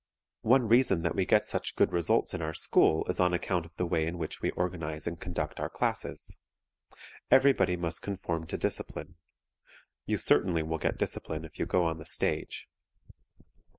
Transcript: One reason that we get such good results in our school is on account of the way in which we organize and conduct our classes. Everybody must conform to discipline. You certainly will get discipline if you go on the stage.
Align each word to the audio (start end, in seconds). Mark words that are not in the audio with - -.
One 0.41 0.67
reason 0.67 1.03
that 1.03 1.13
we 1.15 1.27
get 1.27 1.43
such 1.43 1.75
good 1.75 1.91
results 1.91 2.33
in 2.33 2.41
our 2.41 2.55
school 2.55 3.05
is 3.07 3.19
on 3.19 3.35
account 3.35 3.67
of 3.67 3.75
the 3.75 3.85
way 3.85 4.07
in 4.07 4.17
which 4.17 4.41
we 4.41 4.49
organize 4.49 5.05
and 5.05 5.19
conduct 5.19 5.59
our 5.59 5.69
classes. 5.69 6.39
Everybody 7.29 7.75
must 7.77 8.01
conform 8.01 8.47
to 8.47 8.57
discipline. 8.57 9.13
You 10.07 10.17
certainly 10.17 10.63
will 10.63 10.79
get 10.79 10.97
discipline 10.97 11.45
if 11.45 11.59
you 11.59 11.67
go 11.67 11.85
on 11.85 11.99
the 11.99 12.07
stage. 12.07 12.67